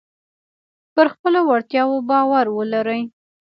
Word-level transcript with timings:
پر 0.93 1.05
خپلو 1.13 1.39
وړتیاو 1.49 1.95
باور 2.09 2.45
ولرئ. 2.57 3.01